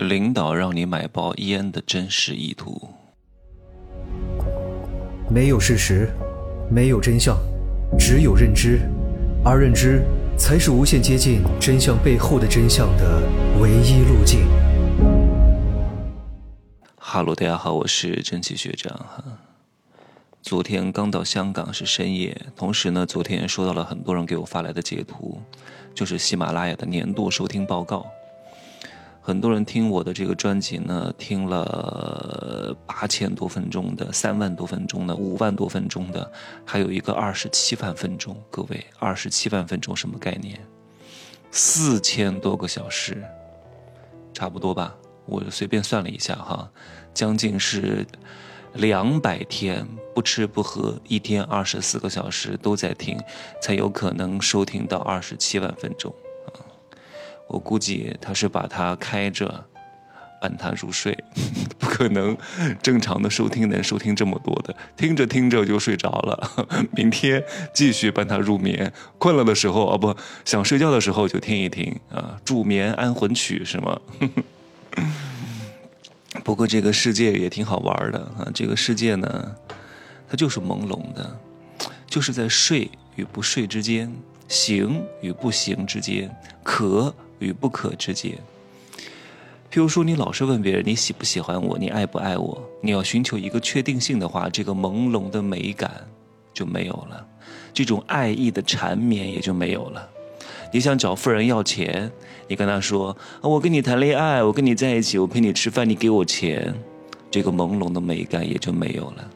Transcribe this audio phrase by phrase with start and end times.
[0.00, 2.88] 领导让你买包烟的真实意图。
[5.28, 6.08] 没有事实，
[6.70, 7.36] 没有真相，
[7.98, 8.80] 只有认知，
[9.44, 10.02] 而认知
[10.38, 13.22] 才是无限接近真相背后的真相的
[13.60, 14.40] 唯一路径。
[16.96, 19.22] 哈喽，大家好，我是蒸汽学长哈。
[20.40, 25.42] 昨天刚到香港是深夜，同时呢，昨天收到了很多人给我发来的截图，
[25.94, 28.06] 就是喜马拉雅的年度收听报告。
[29.22, 36.32] 很多人听我的这个专辑呢，听了八千多分钟的、三万多分钟的、五万多分钟的，
[36.64, 38.34] 还有一个二十七万分钟。
[38.50, 40.58] 各位，二十七万分钟什么概念？
[41.50, 43.22] 四千多个小时，
[44.32, 44.96] 差不多吧？
[45.26, 46.70] 我随便算了一下哈，
[47.12, 48.06] 将近是
[48.72, 53.20] 两百天不吃不喝，一天二十四个小时都在听，
[53.60, 56.12] 才有可能收听到二十七万分钟。
[57.50, 59.66] 我估计他是把它开着，
[60.40, 61.16] 伴他入睡，
[61.78, 62.36] 不可能
[62.80, 66.66] 正常的收听能收听这么多的，听着听着就睡着了。
[66.96, 67.42] 明天
[67.74, 74.00] 继续伴他入眠，困了的时候啊不想睡觉的时候就听一听啊，助眠安魂曲是吗？
[76.44, 79.56] 不过这个世界也挺好玩的啊，这个世界呢，
[80.28, 81.38] 它就是朦胧的，
[82.06, 84.10] 就是在睡与不睡之间，
[84.48, 87.12] 行与不行之间，可。
[87.40, 88.32] 与不可之间，
[89.72, 95.90] 譬如说，你老是问别人你喜不喜欢我，你爱不爱我，你要寻求一个确定性的话，这个朦胧的美感
[96.54, 97.26] 就没有了，
[97.72, 100.08] 这种爱意的缠绵也就没有了。
[100.72, 102.10] 你想找富人要钱，
[102.46, 106.74] 你跟他说啊我跟你谈恋爱，我跟你在一起，我陪你吃饭，你给我钱，
[107.30, 109.30] 这个朦胧的美感也就没有了。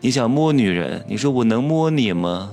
[0.00, 2.50] 你想摸女人，你说我能摸你吗？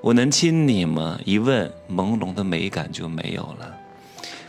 [0.00, 1.20] 我能亲你吗？
[1.24, 3.76] 一问，朦胧的美感就没有了。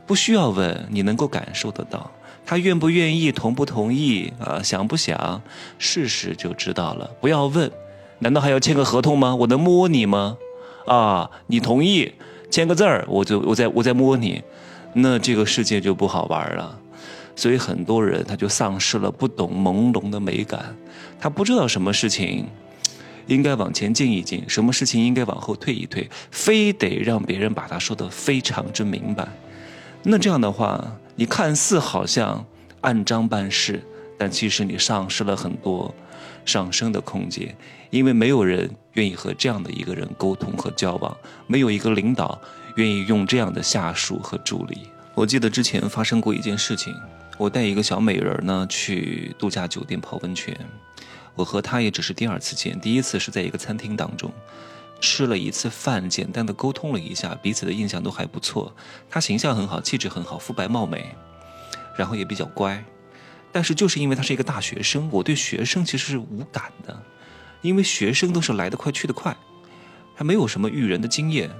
[0.05, 2.11] 不需要问，你能够感受得到，
[2.45, 4.61] 他愿不愿意，同不同意啊？
[4.61, 5.41] 想不想？
[5.79, 7.09] 试试就知道了。
[7.21, 7.71] 不要问，
[8.19, 9.33] 难道还要签个合同吗？
[9.35, 10.37] 我能摸你吗？
[10.85, 12.13] 啊，你同意
[12.51, 14.43] 签个字儿，我就我在我在摸你，
[14.93, 16.77] 那这个世界就不好玩了。
[17.35, 20.75] 所以很多人他就丧失了不懂朦胧的美感，
[21.19, 22.45] 他不知道什么事情
[23.25, 29.27] 应该往前进一进，什么事情应该往后退一退，非得让别人把他说的非常之明白。
[30.05, 32.45] 那这样的话，你看似好像
[32.81, 33.81] 按章办事，
[34.17, 35.93] 但其实你丧失了很多
[36.43, 37.55] 上升的空间，
[37.89, 41.15] 因为没有人愿意和这样的一个人沟通和交往，
[41.47, 42.37] 没有一个领导
[42.75, 44.89] 愿意用这样的下属和助理。
[45.15, 46.93] 我记得之前发生过一件事情，
[47.37, 50.53] 我带一个小美人呢去度假酒店泡温泉，
[51.33, 54.29] 我和她也只是第二次见，第一次是在一个餐厅当中。
[55.03, 58.73] 吃了一次饭，简单的沟通了一下，彼此的印象都还不错。
[59.09, 61.13] 他形象很好，气质很好，肤白貌美，
[61.97, 62.81] 然后也比较乖。
[63.51, 67.03] 但是就是因为他是一个大学生，我对学生其实是无感的，
[67.61, 69.35] 因为学生都是来得快去得快，
[70.15, 71.51] 他没有什么育人的经验，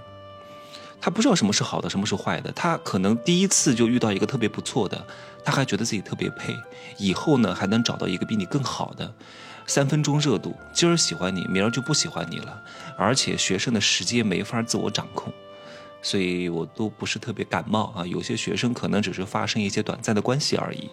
[1.02, 2.50] 他不知道什么是好的，什么是坏的。
[2.54, 5.06] 他可能第一次就遇到一个特别不错的，
[5.44, 6.56] 他还觉得自己特别配，
[6.98, 9.14] 以后呢还能找到一个比你更好的。
[9.66, 12.64] 三分钟热度，今儿喜欢你，明儿就不喜欢你了。
[12.98, 15.32] 而且学生的时间没法自我掌控，
[16.02, 18.06] 所以我都不是特别感冒啊。
[18.06, 20.90] 有些学生可能只是发生一些短暂的关系而已。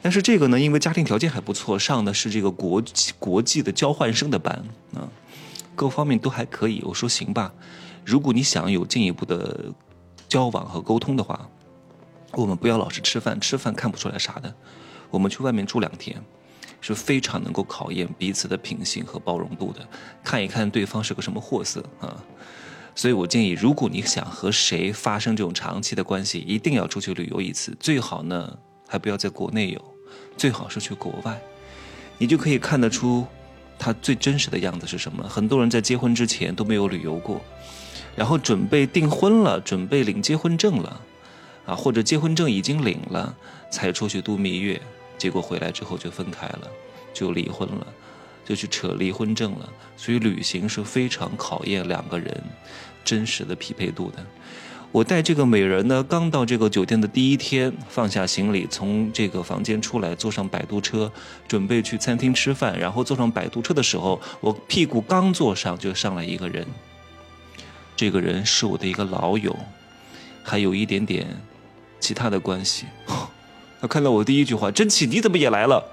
[0.00, 4.64] 但是这个呢，因为家庭条件还不错，上的是这个国际国际的交换生的班
[4.94, 5.08] 啊，
[5.74, 6.82] 各方面都还可以。
[6.84, 7.52] 我说行吧，
[8.04, 9.72] 如果你想有进一步的
[10.28, 11.48] 交往和沟通的话，
[12.32, 14.54] 我们不要老是吃饭，吃饭看不出来啥的，
[15.10, 16.22] 我们去外面住两天。
[16.86, 19.80] 是非常能够考验彼此的品性和包容度的，
[20.22, 22.22] 看一看对方是个什么货色啊！
[22.94, 29.82] 所以我建议，如果你想和谁发生这种长期的关系，一定要出去旅游一次，最好呢还不要在国内有，
[30.36, 31.40] 最好是去国外，
[32.18, 33.26] 你就可以看得出
[33.78, 35.26] 他最真实的样子是什么。
[35.26, 37.40] 很多人在结婚之前都没有旅游过，
[38.14, 41.00] 然后准备订婚了，准备领结婚证了，
[41.64, 43.34] 啊，或者结婚证已经领了，
[43.70, 44.78] 才出去度蜜月。
[45.16, 46.70] 结果回来之后就分开了，
[47.12, 47.86] 就离婚了，
[48.44, 49.68] 就去扯离婚证了。
[49.96, 52.42] 所以旅行是非常考验两个人
[53.04, 54.24] 真实的匹配度的。
[54.92, 61.10] 我带这个美人呢，刚到这个酒店的第一天，放下行李，从这个房间出来，坐上摆渡车，
[61.48, 62.78] 准备去餐厅吃饭。
[62.78, 66.64] 然后坐上摆渡车的时候，我屁股刚坐上，就上来一个人。
[67.96, 69.56] 这个人是我的一个老友，
[70.44, 71.26] 还有一点点
[71.98, 72.86] 其他的关系。
[73.86, 75.84] 看到我第一句话：“真奇，你怎么也来了？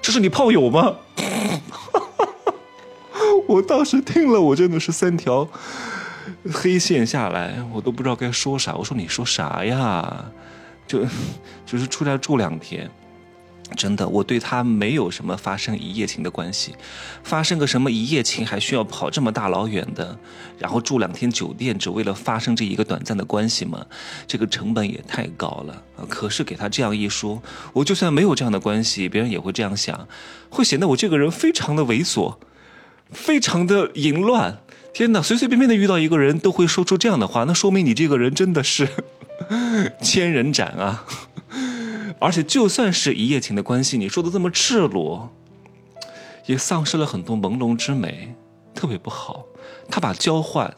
[0.00, 0.96] 这是你炮友吗？”
[3.46, 5.48] 我当时听了，我真的是三条
[6.52, 8.74] 黑线下来，我都不知道该说啥。
[8.74, 10.24] 我说：“你说啥呀？
[10.86, 11.04] 就
[11.66, 12.90] 就是出来住两天。
[13.76, 16.74] 真的，我对他没有什么发生一夜情的关系，
[17.22, 20.18] 发生个什么一夜情还需要跑这么大老远的，
[20.58, 23.86] 然后住两天酒店，只为了发生这一个短暂的关系吗？
[24.26, 25.82] 这个成本也太高了！
[26.08, 27.42] 可是给他这样一说，
[27.72, 30.08] 我就算没有这样的关系，别人也会这样想，
[30.48, 32.36] 会显得我这个人非常的猥琐，
[33.10, 34.58] 非常的淫乱。
[34.94, 38.88] 天哪，随随便便的遇到一个人都会说出这样的话，那说明你这个人真的是
[40.02, 41.04] 千人斩啊！
[42.20, 45.30] 而且，就算是一夜情的关系，你说的这么赤裸，
[46.46, 48.34] 也丧失了很多朦胧之美，
[48.74, 49.44] 特别不好。
[49.88, 50.74] 他把交换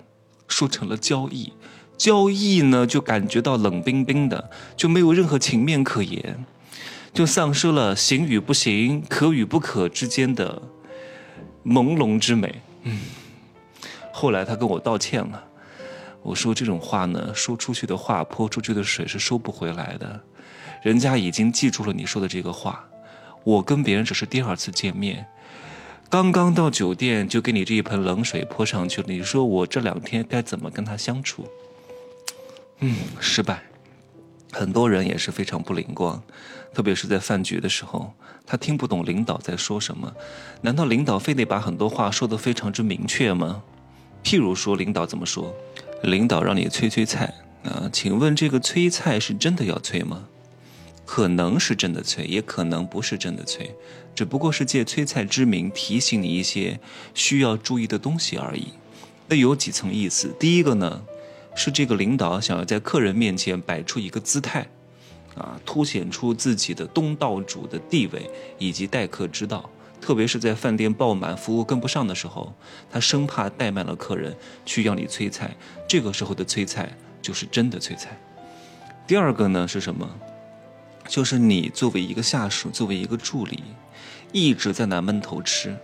[0.46, 1.52] 说成了交易，
[1.96, 6.44] 交易呢就感觉到冷冰冰的，就没有任何情面可言，
[7.14, 10.62] 就丧失了行与不行、可与不可之间的
[11.64, 12.60] 朦胧之美。
[12.82, 13.00] 嗯，
[14.12, 15.44] 后来他跟我道歉了，
[16.22, 20.20] 我说这种话呢，说出去的话泼出去的水是收不回来的。
[20.82, 22.84] 人家已经记住了你说的这个话，
[23.44, 25.26] 我跟别人只是第二次见面，
[26.08, 29.06] 刚刚到酒店就给你这一盆冷水泼上去了。
[29.08, 31.46] 你说我这两天该怎么跟他相处？
[32.80, 33.62] 嗯，失败。
[34.52, 36.20] 很多人也是非常不灵光，
[36.74, 38.12] 特别是在饭局的时候，
[38.44, 40.12] 他听不懂领导在说什么。
[40.62, 43.62] 难道领导非得把很多话说得非常之明确吗？
[44.24, 45.54] 譬如说，领导怎么说？
[46.02, 47.88] 领导让你催催菜啊？
[47.92, 50.26] 请问这个催菜是真的要催吗？
[51.04, 53.74] 可能是真的催，也可能不是真的催，
[54.14, 56.78] 只不过是借催菜之名提醒你一些
[57.14, 58.68] 需要注意的东西而已。
[59.26, 60.32] 那有几层意思？
[60.38, 61.02] 第一个呢，
[61.54, 64.66] 是这个领导想要在客人面前摆出一个姿态，
[65.34, 69.68] 啊，凸显出自己的东道主的地位以及待客之道。
[70.00, 72.52] 特别是在饭店爆满、服务跟不上的时候，
[72.90, 75.54] 他生怕怠慢了客人去要你催菜，
[75.86, 78.18] 这个时候的催菜就是真的催菜。
[79.06, 80.08] 第二个呢是什么？
[81.08, 83.62] 就是你作为一个下属，作为一个助理，
[84.32, 85.76] 一直在那闷头吃，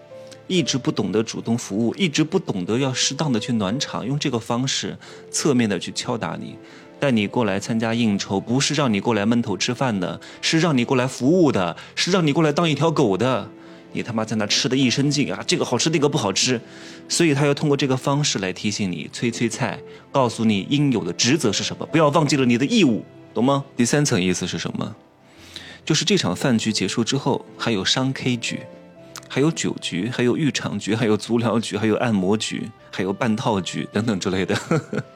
[0.47, 4.97] 一直不懂得主动服务，一直不懂得要适当的去暖场，用这个方式
[5.31, 6.57] 侧面的去敲打你，
[7.01, 13.51] 带你过来参加应酬，不是让你过来闷头吃饭的，是让你过来服务的，是让你过来当一条狗的。
[13.93, 16.61] 你他妈在那吃的一身劲啊，这个好吃那个不好吃，
[17.09, 19.79] 所以他要通过这个方式来提醒你，催催菜，
[20.13, 23.65] 告诉你应有的职责是什么，不要忘记了你的义务，懂吗？
[23.77, 24.95] 第三层意思是什么？
[25.85, 28.61] 就是这场饭局结束之后，还有商 K 局，
[29.29, 34.59] 还有酒局，还有浴场局，还有足疗局，还有按摩局，还有半套局等等之类的，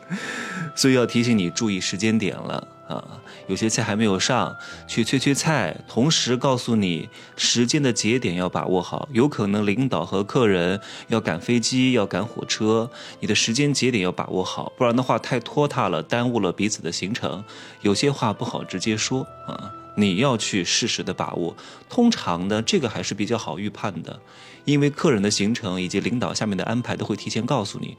[0.76, 3.20] 所以要提醒你注意时间点了啊！
[3.46, 4.56] 有些菜还没有上，
[4.88, 12.90] 去催催菜，同时告诉你时间的节点要把握好，有可能领导和客人要赶飞机，要赶火车，
[13.20, 17.44] 你的时间节点要把握好，不然的话太拖沓了，耽误了彼此的行程。
[17.82, 19.72] 有些话不好直接说啊。
[19.96, 21.54] 你要去适时的把握，
[21.88, 24.20] 通常呢，这个还是比较好预判的，
[24.64, 27.96] 因为客人的行程以及领导下面的安排都会提前告诉你，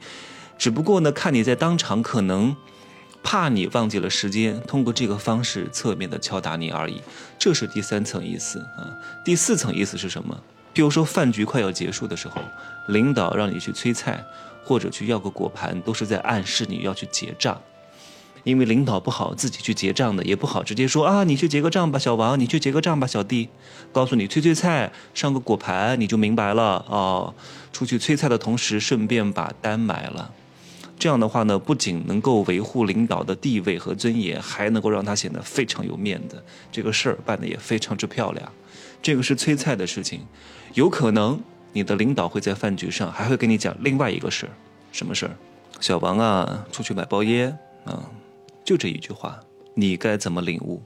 [0.58, 2.56] 只不过呢，看你在当场可能
[3.22, 7.00] 怕你忘记了时间，通过这个方式侧面的敲打你而已。
[7.38, 8.90] 这是第三层意思啊。
[9.24, 10.38] 第四层意思是什么？
[10.72, 12.40] 比如说饭局快要结束的时候，
[12.88, 14.24] 领导让你去催菜
[14.64, 17.60] 或者去要个果盘，都是在暗示你要去结账。
[18.44, 23.48] 因为领导不好自己去结账的，也不好直接说啊，你去结个账吧，小王，你去结个账吧，小弟。
[23.92, 27.34] 告诉你催催菜，上个果盘，你就明白了哦。
[27.72, 30.32] 出去催菜的同时，顺便把单买了。
[31.02, 36.40] 这样的话呢，不仅能够维护领导的地位和尊严，还能够让他显得非常有面子。
[36.70, 38.52] 这个事儿办得也非常之漂亮。
[39.02, 40.20] 这个是催菜的事情，
[40.74, 41.42] 有可能
[41.72, 44.52] 你的领导会在饭局上还会跟你讲另外一个事儿，
[44.92, 45.36] 什么事儿？
[45.80, 48.08] 小王啊，出去买包烟啊。
[48.64, 49.40] 就这一句话，
[49.74, 50.80] 你该怎么领悟？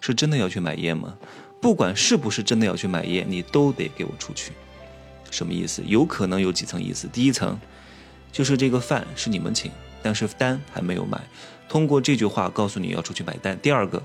[0.00, 1.14] 是真的要去买烟吗？
[1.62, 4.50] 不管是不是真的要去买烟，你都得给我出去。
[5.30, 5.80] 什么意思？
[5.86, 7.06] 有可能有几层意思。
[7.06, 7.56] 第一层，
[8.34, 9.70] 就是这个饭是你们请，
[10.02, 11.20] 但是单还没有买，
[11.68, 13.56] 通过这句话告诉你要出去买单。
[13.60, 14.02] 第二个，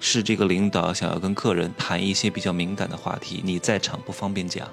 [0.00, 4.66] 是这个领导想要跟客人谈一些比较敏感的话题，你在场不方便讲，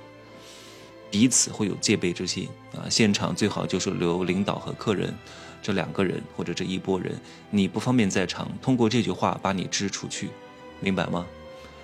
[1.11, 2.87] 彼此会有戒备之心啊。
[2.89, 5.13] 现场最好就是留领导和客人。
[5.61, 7.13] 这两个人或者这一拨人，
[7.49, 10.29] 你不方便在场，通过这句话把你支出去，
[10.79, 11.25] 明白吗？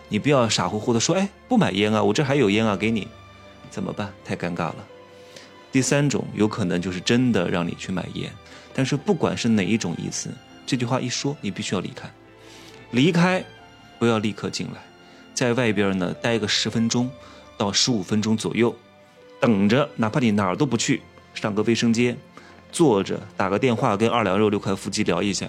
[0.07, 3.09] 你不要傻乎乎的说，哎，不买烟啊，我这还有烟啊，给你，
[3.69, 4.13] 怎么办？
[4.23, 4.75] 太尴尬了。
[5.73, 8.31] 第三种有可能就是真的让你去买烟，
[8.75, 10.29] 但是不管是哪一种意思，
[10.67, 12.07] 这句话一说，你必须要离开，
[12.91, 13.43] 离开，
[13.97, 14.81] 不要立刻进来，
[15.33, 17.09] 在外边呢待个十分钟
[17.57, 18.73] 到十五分钟左右，
[19.39, 21.01] 等着，哪怕你哪儿都不去，
[21.33, 22.15] 上个卫生间。
[22.71, 25.47] 坐着打个电话跟二两肉六块腹肌聊一下，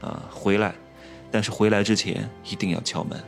[0.00, 0.74] 啊，回来，
[1.30, 3.22] 但是回来之前一定要敲门，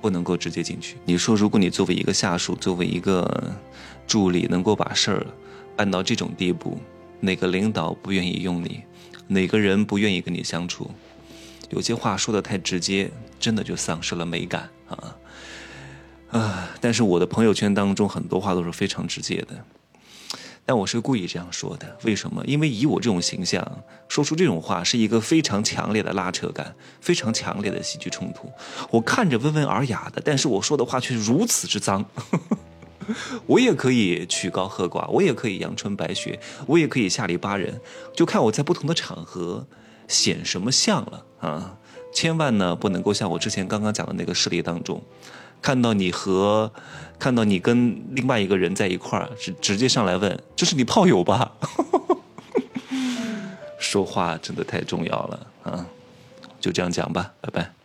[0.00, 0.96] 不能够直接进去。
[1.04, 3.52] 你说，如果你作为一个下属，作为一个
[4.06, 5.26] 助理，能够把事儿
[5.76, 6.78] 办到这种地步，
[7.20, 8.82] 哪个领导不愿意用你？
[9.26, 10.90] 哪个人不愿意跟你相处？
[11.70, 15.16] 有些话说的太直接，真的就丧失了美感啊！
[16.30, 16.70] 啊！
[16.80, 19.64] 但是我的朋友圈当中很多话都是非常直接的，
[20.68, 21.96] 但我是故意这样说的。
[22.02, 22.44] 为什么？
[22.44, 23.66] 因为以我这种形象，
[24.06, 28.52] 说出这种话是一个非常强烈的拉扯感，非常强烈的戏剧冲突。
[28.90, 32.04] 我看着温文尔雅的，但是我说的话却如此之脏。
[33.48, 37.80] 我也可以曲高和寡，我也可以阳春白雪，我也可以下里巴人，
[38.14, 39.66] 就看我在不同的场合
[40.06, 41.78] 显什么相了啊！
[42.12, 45.02] 千万呢不能够像我之前刚刚讲的那个事例当中，
[45.60, 46.72] 看到你和
[47.18, 51.52] 看到你跟另外一个人在一块儿，直直接上来问这是你炮友吧？
[53.78, 55.86] 说话真的太重要了啊！
[56.60, 57.77] 就这样讲吧，拜拜。